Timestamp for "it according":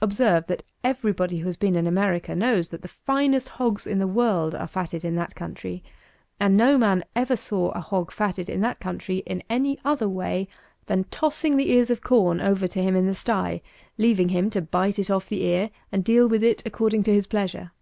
16.42-17.02